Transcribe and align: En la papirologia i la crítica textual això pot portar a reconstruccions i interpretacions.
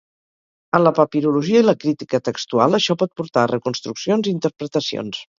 En 0.77 0.81
la 0.83 0.91
papirologia 0.99 1.59
i 1.63 1.67
la 1.67 1.75
crítica 1.83 2.19
textual 2.29 2.77
això 2.77 2.95
pot 3.01 3.13
portar 3.21 3.43
a 3.43 3.51
reconstruccions 3.51 4.31
i 4.31 4.35
interpretacions. 4.39 5.21